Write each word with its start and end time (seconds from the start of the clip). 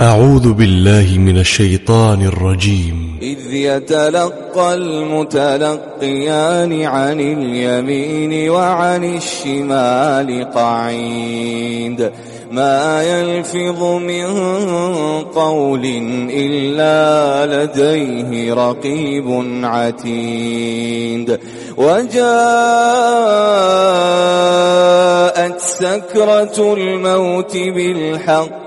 أعوذ 0.00 0.52
بالله 0.52 1.18
من 1.18 1.38
الشيطان 1.38 2.26
الرجيم. 2.26 3.18
إذ 3.22 3.54
يتلقى 3.54 4.74
المتلقيان 4.74 6.82
عن 6.82 7.20
اليمين 7.20 8.50
وعن 8.50 9.16
الشمال 9.16 10.50
قعيد. 10.54 12.10
ما 12.50 13.02
يلفظ 13.02 13.82
من 13.82 14.26
قول 15.22 15.84
إلا 16.30 17.46
لديه 17.46 18.54
رقيب 18.54 19.44
عتيد. 19.64 21.40
وجاءت 21.76 22.40
سكرة 25.60 26.74
الموت 26.74 27.56
بالحق. 27.56 28.66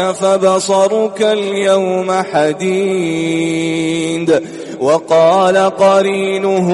فبصرك 0.00 1.22
اليوم 1.22 2.22
حديد 2.32 3.62
وقال 4.80 5.56
قرينه 5.56 6.68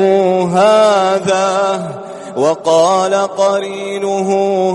هذا 0.54 1.88
وقال 2.36 3.14
قرينه 3.14 4.30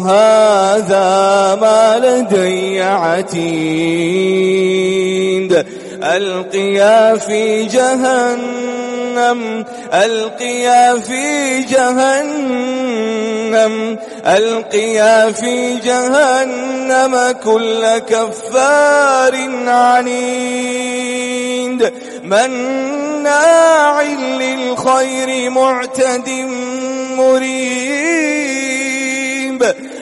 هذا 0.08 1.56
ما 1.62 2.00
لدي 2.00 2.81
عتيد 2.81 4.24
ألقيا 6.03 7.18
في 7.18 7.66
جهنم 7.66 9.66
ألقيا 9.94 11.00
في 11.00 11.62
جهنم 11.62 12.74
ألقيا 14.25 15.31
في 15.31 15.75
جهنم 15.75 17.36
كل 17.44 17.97
كفار 17.97 19.36
عنيد. 19.68 21.13
مناع 22.24 24.02
للخير 24.40 25.50
معتد 25.50 26.30
مريب. 27.18 28.03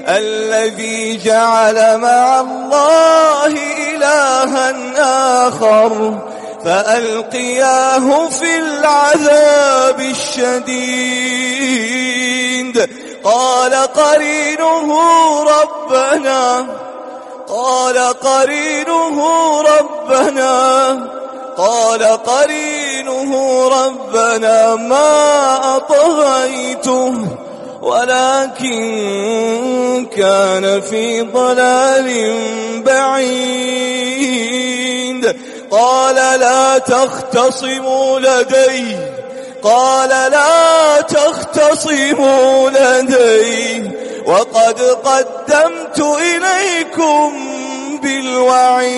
الذي 0.07 1.17
جعل 1.17 1.97
مع 1.97 2.39
الله 2.39 3.80
إلها 4.01 5.47
آخر 5.47 6.19
فألقياه 6.65 8.29
في 8.29 8.59
العذاب 8.59 9.99
الشديد. 9.99 11.61
قال 13.23 13.73
قرينه 13.73 14.89
ربنا 15.43 16.65
قال 17.47 17.97
قرينه 17.97 19.17
ربنا 19.61 20.91
قال 21.57 22.03
قرينه 22.03 23.31
ربنا 23.67 24.75
ما 24.75 25.59
أطغيته. 25.75 27.27
ولكن 27.81 28.77
كان 30.17 30.81
في 30.81 31.21
ضلال 31.21 32.31
بعيد. 32.85 33.81
قال 35.71 36.15
لا 36.39 36.77
تختصموا 36.77 38.19
لدي. 38.19 38.95
قال 39.63 40.09
لا 40.09 41.01
تختصموا 41.01 42.69
لدي. 42.69 43.89
وقد 44.25 44.81
قدمت 44.81 45.99
إليكم 45.99 47.33
بالوعيد. 48.03 48.91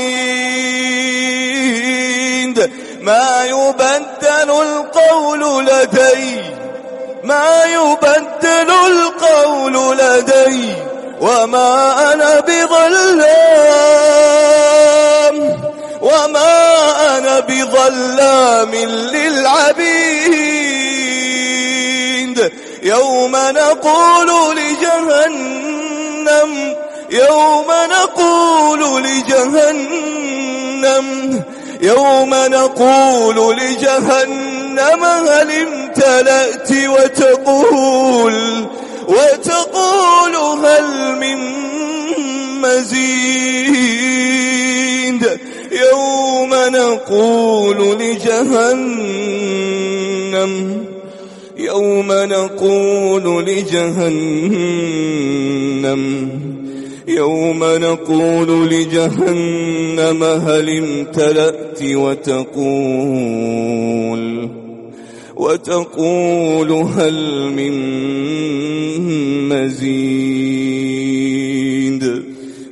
ما 3.01 3.45
يبدل 3.45 4.51
القول 4.51 5.65
لدي. 5.65 6.62
ما 7.23 7.63
يبدل 7.65 8.71
القول 8.87 9.97
لدي 9.97 10.73
وما 11.21 12.13
أنا 12.13 12.39
بظلام 12.39 13.23
وما 16.01 17.17
أنا 17.17 17.39
بظلام 17.39 18.75
للعبيد. 18.75 20.03
يوم 22.83 23.31
نقول 23.35 24.57
لجهنم 24.57 26.51
يوم 27.09 27.65
نقول 27.89 29.03
لجهنم 29.03 30.23
يوم 31.81 32.29
نقول 32.33 33.57
لجهنم 33.57 35.05
هل 35.05 35.51
امتلأت 35.97 36.71
وتقول 36.71 38.33
وتقول 39.07 40.35
هل 40.65 41.15
من 41.19 41.37
مزيد؟ 42.61 44.03
يوم 45.71 46.49
نقول 46.53 47.99
لجهنم 47.99 49.33
يوم 51.57 52.07
نقول 52.11 53.45
لجهنم 53.45 54.83
يوم 57.07 57.63
نقول 57.63 58.69
لجهنم 58.69 60.23
هل 60.23 60.69
امتلأت 60.77 61.83
وتقول؟ 61.83 63.43
وتقول 65.35 66.71
هل 66.71 67.51
من 67.51 67.73
مزيد 69.49 70.53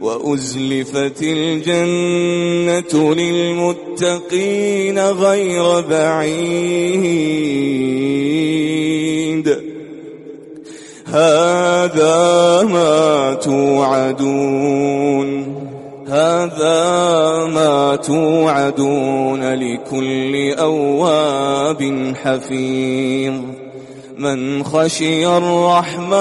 وأزلفت 0.01 1.23
الجنة 1.23 2.93
للمتقين 3.13 4.99
غير 4.99 5.81
بعيد. 5.81 7.31
هذا 11.05 12.61
ما 12.63 13.33
توعدون. 13.33 14.81
هذا 16.11 17.45
ما 17.45 17.95
توعدون 17.95 19.53
لكل 19.53 20.53
أواب 20.59 22.13
حفيظ. 22.23 23.33
من 24.17 24.63
خشي 24.63 25.27
الرحمن 25.37 26.11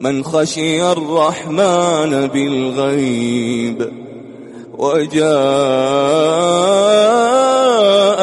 من 0.00 0.24
خشي 0.24 0.92
الرحمن 0.92 2.26
بالغيب 2.26 3.92
وجاء 4.78 5.28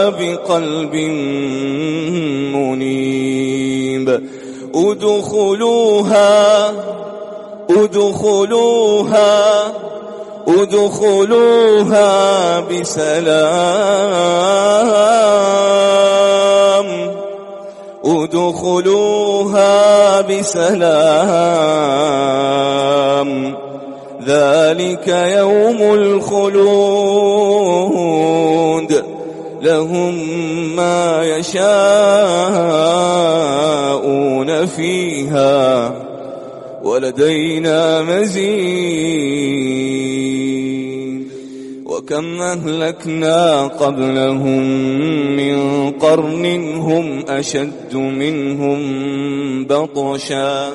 بقلب 0.10 0.96
منيب. 2.56 4.22
ادخلوها 4.76 6.26
ادخلوها 7.70 9.44
ادخلوها 10.48 12.10
بسلام. 12.60 13.56
ادخلوها 18.06 19.72
بسلام. 20.22 20.86
ذلك 24.28 25.08
يوم 25.08 25.82
الخلود. 25.82 26.66
لهم 29.62 30.16
ما 30.76 31.24
يشاءون 31.24 31.66
فيها. 34.66 36.05
ولدينا 36.96 38.02
مزيد. 38.02 38.56
وكم 41.86 42.42
أهلكنا 42.42 43.68
قبلهم 43.68 44.64
من 45.36 45.90
قرن 45.92 46.46
هم 46.76 47.26
أشد 47.28 47.96
منهم 47.96 48.80
بطشا. 49.66 50.70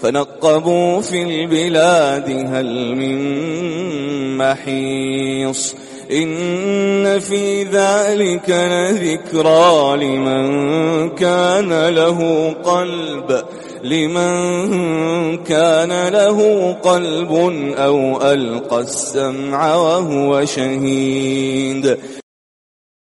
فنقبوا 0.00 1.00
في 1.00 1.22
البلاد 1.22 2.30
هل 2.30 2.96
من 2.96 3.18
محيص. 4.36 5.74
إن 6.12 7.18
في 7.20 7.62
ذلك 7.62 8.50
لذكرى 8.50 9.96
لمن 9.96 11.08
كان 11.08 11.88
له 11.88 12.50
قلب 12.64 13.44
لمن 13.84 15.36
كان 15.36 16.08
له 16.08 16.72
قلب 16.72 17.32
أو 17.76 18.22
ألقى 18.22 18.80
السمع 18.80 19.74
وهو 19.76 20.44
شهيد. 20.44 21.96